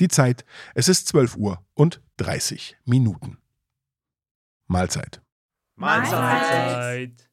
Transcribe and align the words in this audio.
Die 0.00 0.08
Zeit, 0.08 0.44
es 0.74 0.88
ist 0.88 1.08
12 1.08 1.36
Uhr 1.36 1.64
und 1.74 2.02
30 2.16 2.76
Minuten. 2.84 3.38
Mahlzeit. 4.66 5.22
Mahlzeit. 5.76 7.30